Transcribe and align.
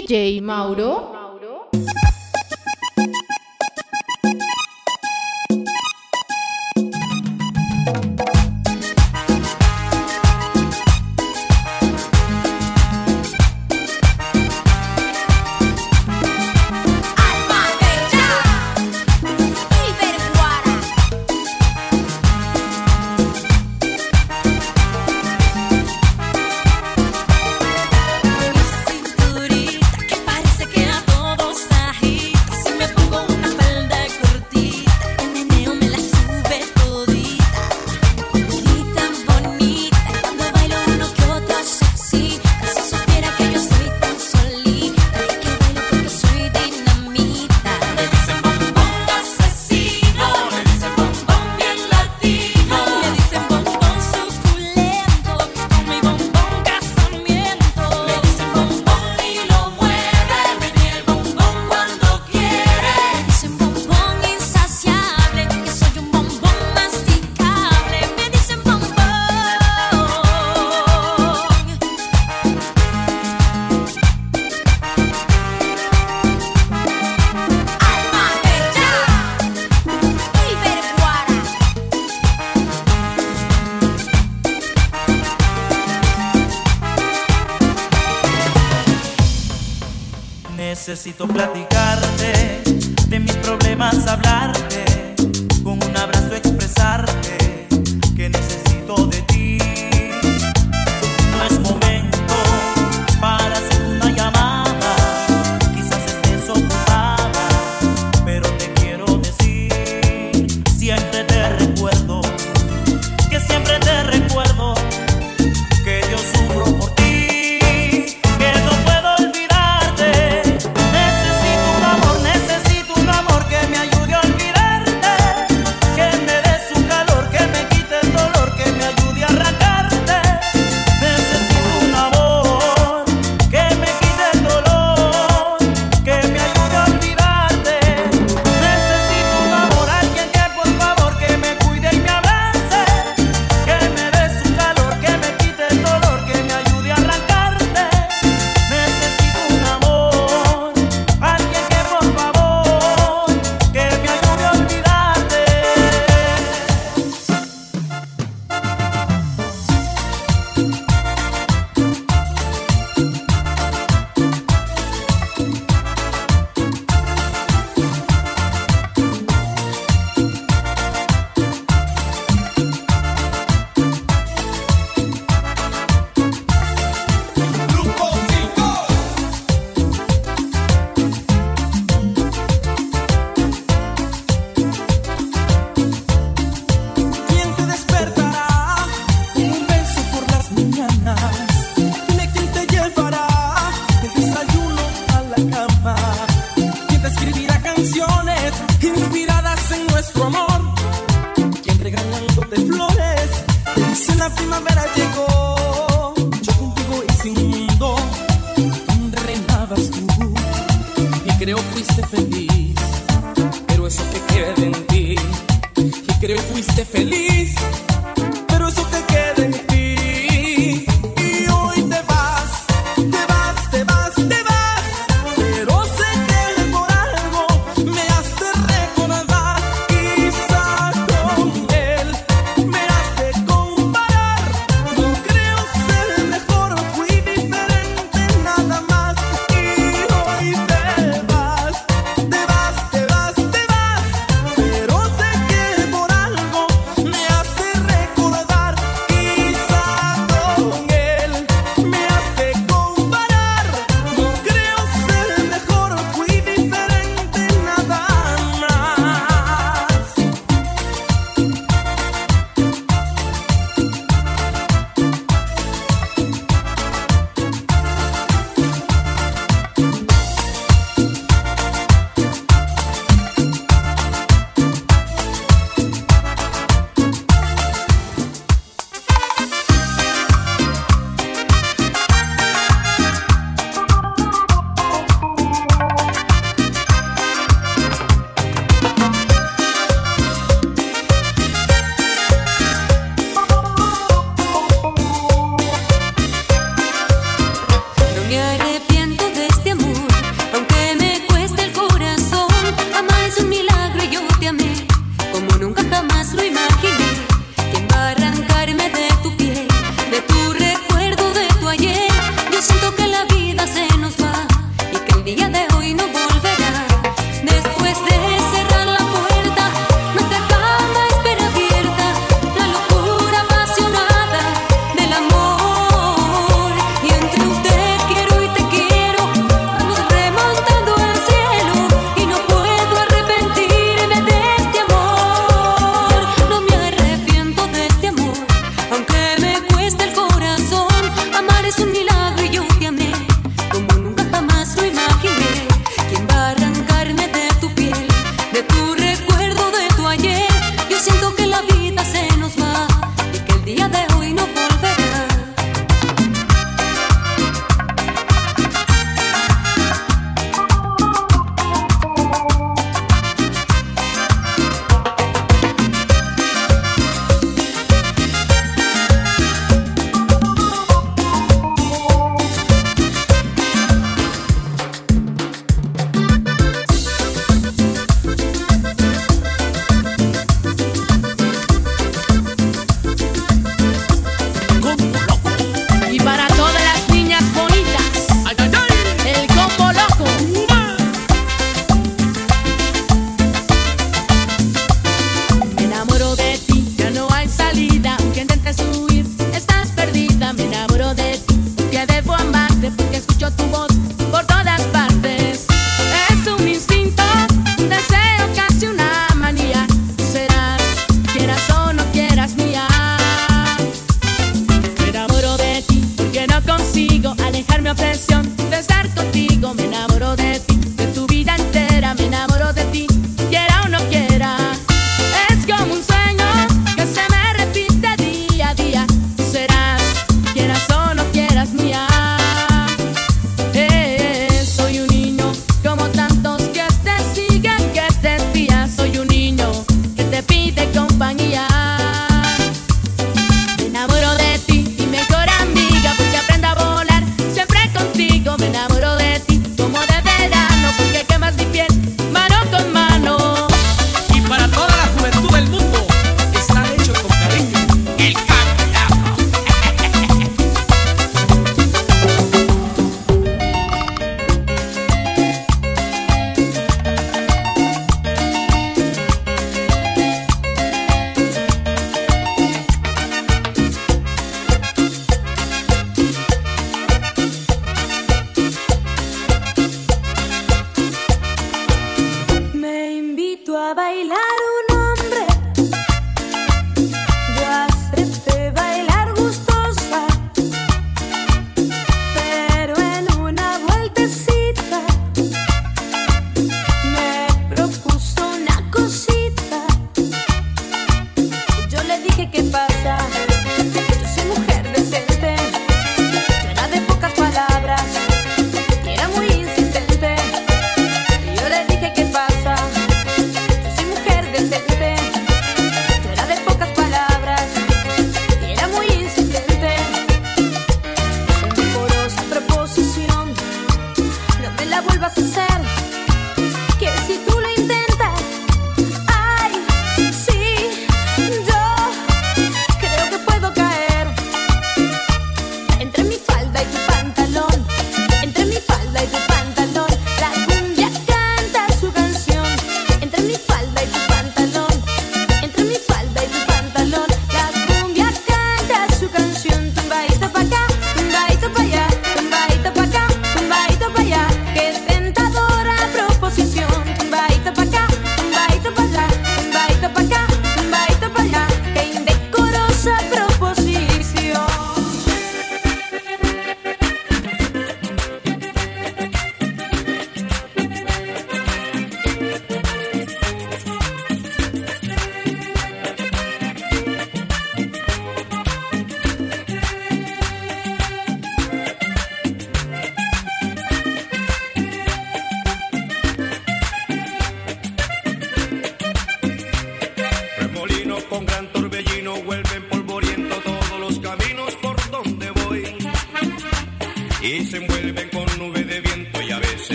DJ 0.00 0.40
Mauro. 0.40 1.19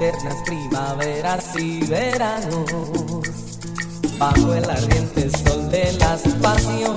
eternas 0.00 0.36
primaveras 0.46 1.44
y 1.58 1.84
veranos, 1.84 2.64
bajo 4.18 4.54
el 4.54 4.64
ardiente 4.64 5.28
sol 5.30 5.70
de 5.70 5.92
las 5.98 6.22
pasiones. 6.40 6.89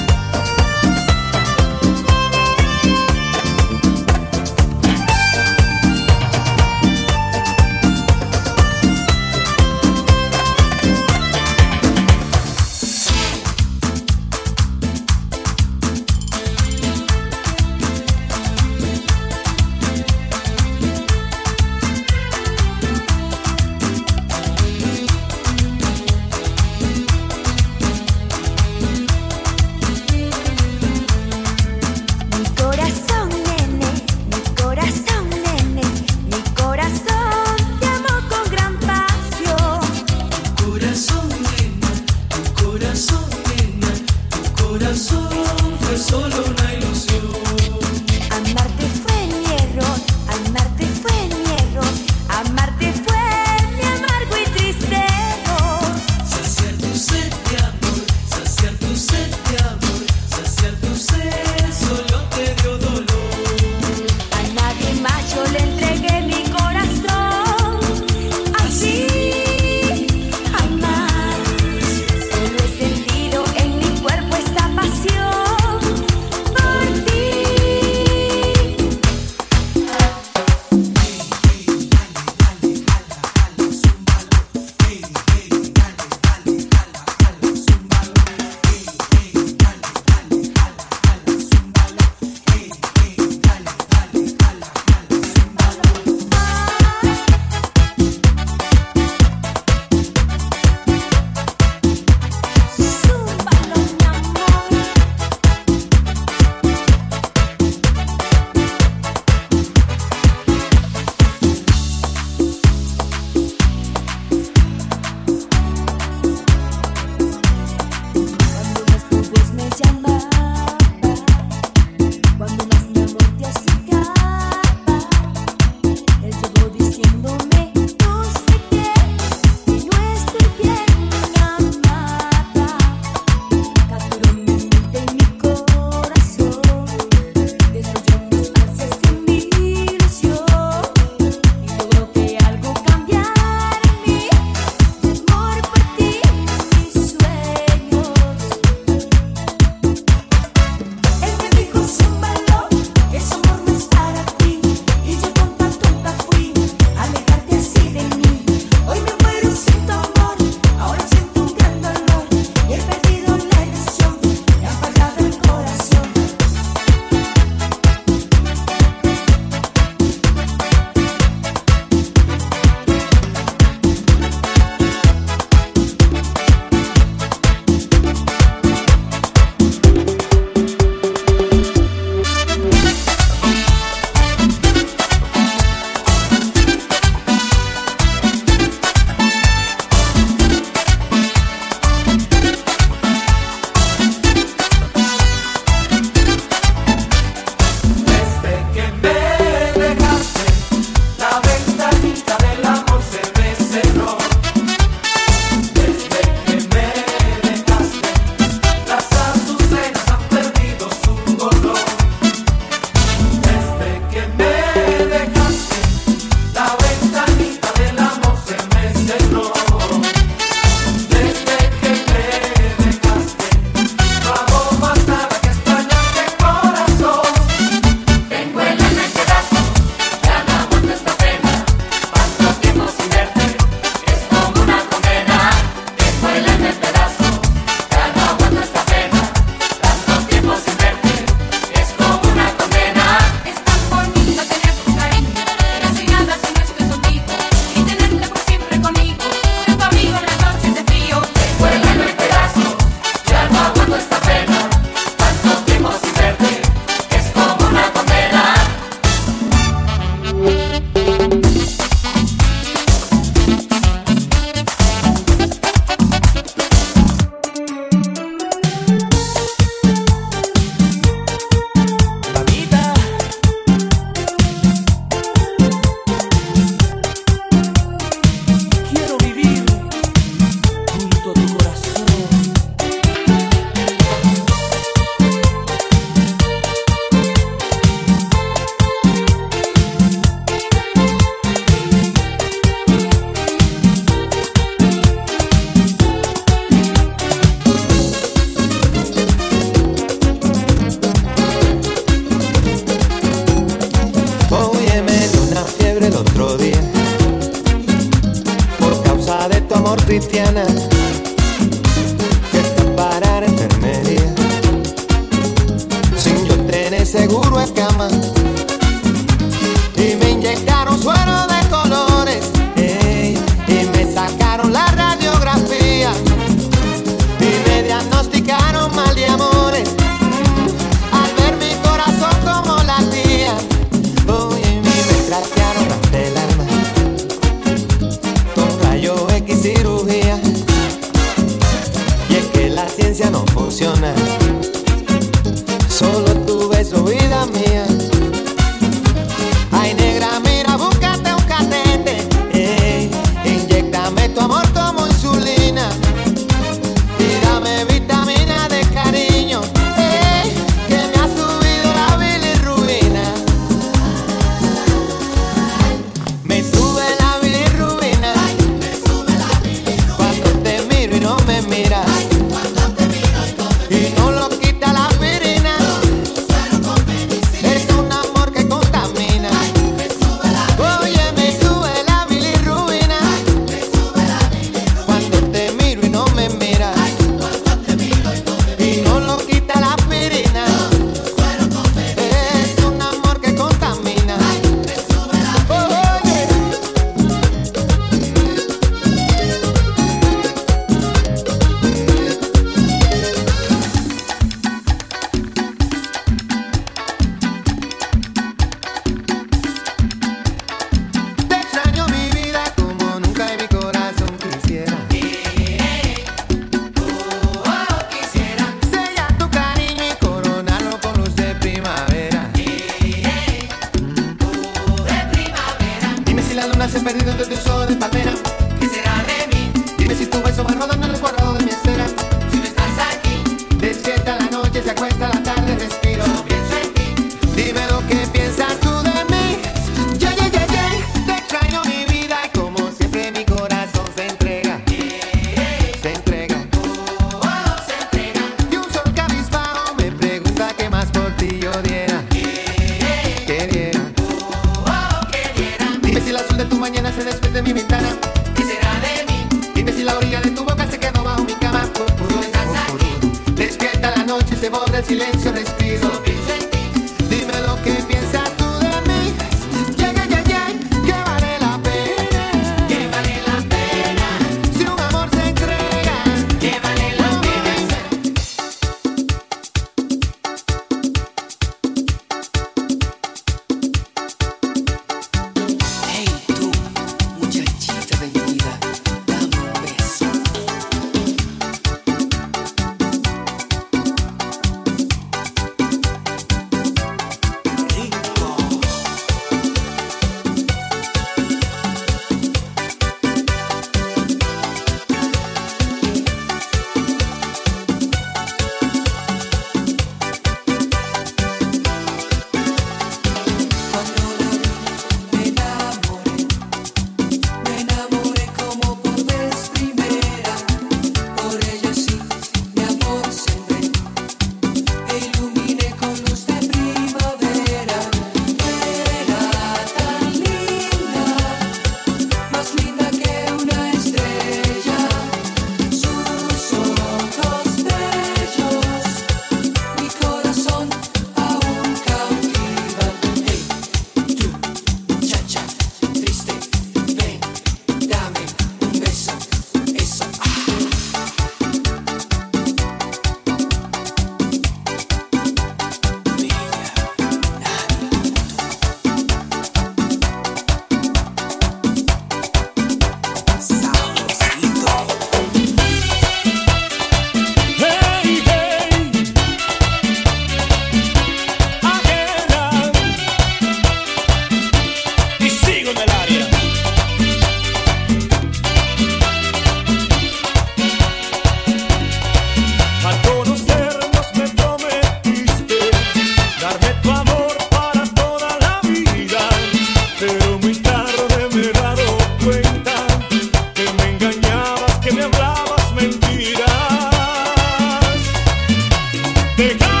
Did 599.57 600.00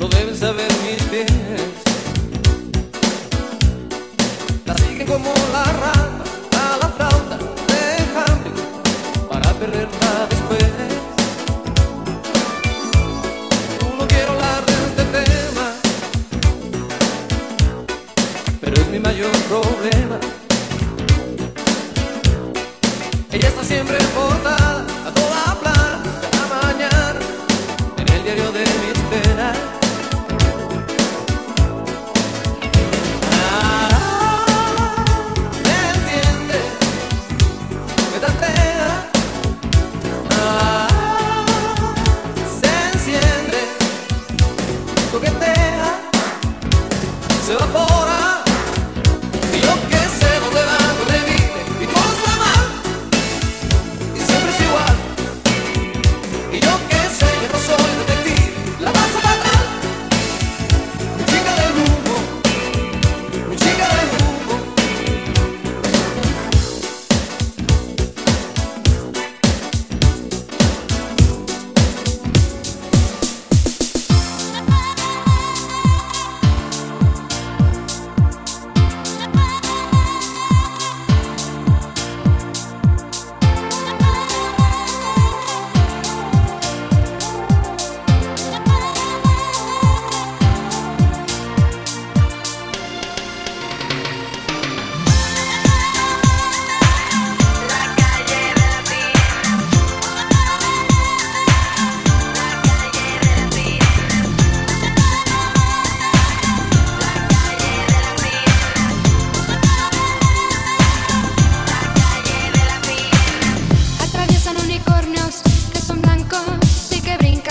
Não 0.00 0.08
lembro 0.08 0.34
saber 0.34 0.66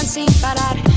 sin 0.09 0.25
parar. 0.41 0.88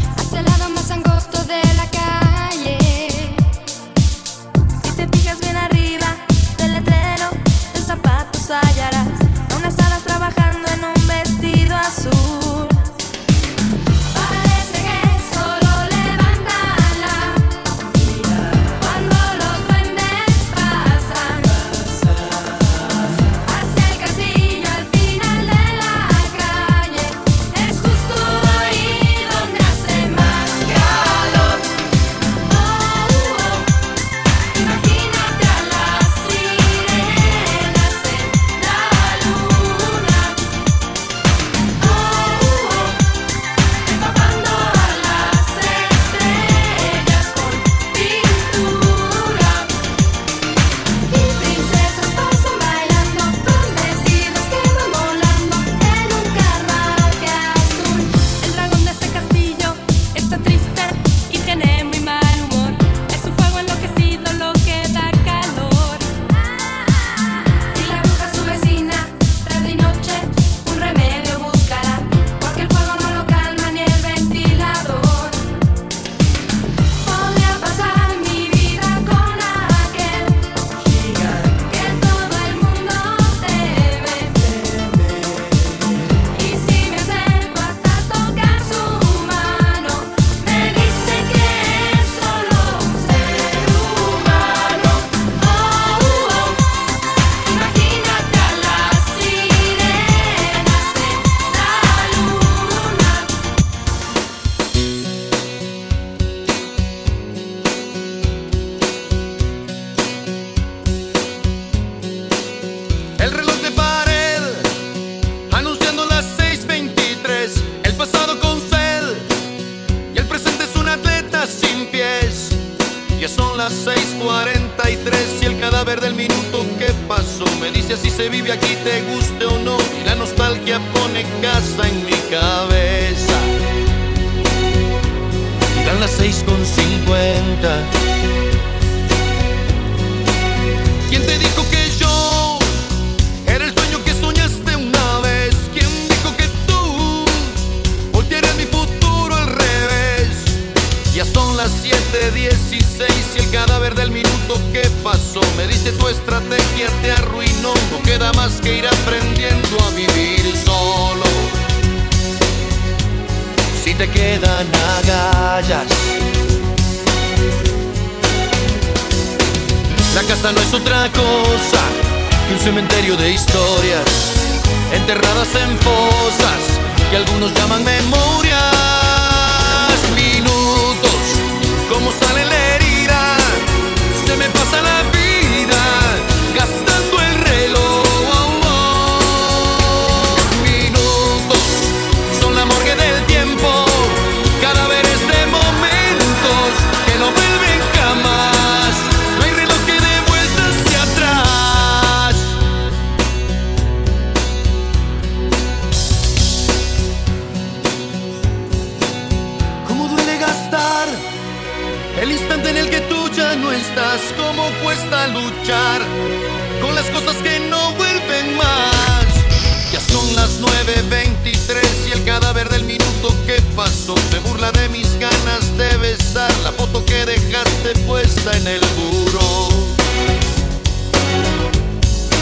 que 227.25 227.33
dejaste 227.33 227.95
puesta 228.07 228.51
en 228.57 228.67
el 228.67 228.81
muro. 228.97 229.69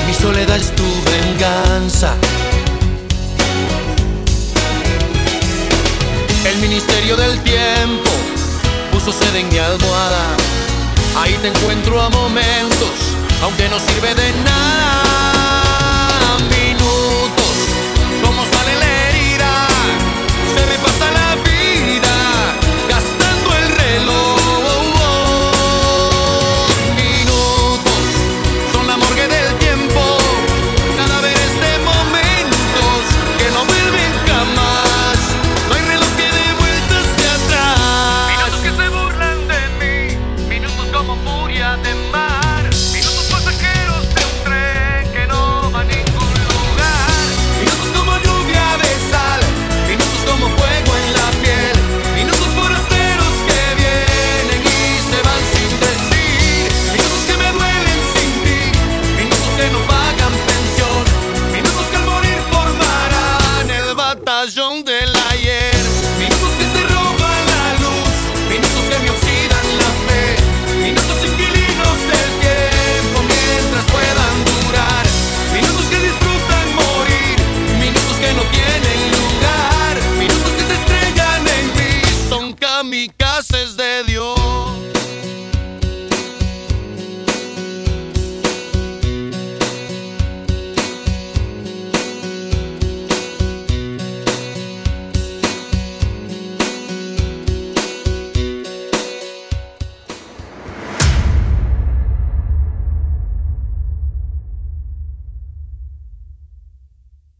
Mi 0.06 0.14
soledad 0.14 0.56
es 0.56 0.74
tu 0.74 0.84
venganza. 1.04 2.14
El 6.44 6.56
ministerio 6.58 7.16
del 7.16 7.38
tiempo 7.42 8.10
puso 8.92 9.12
sed 9.12 9.34
en 9.36 9.48
mi 9.48 9.58
almohada. 9.58 10.36
Ahí 11.16 11.36
te 11.42 11.48
encuentro 11.48 12.00
a 12.00 12.08
momentos, 12.10 12.90
aunque 13.42 13.68
no 13.68 13.78
sirve 13.78 14.14
de 14.14 14.32
nada. 14.44 15.39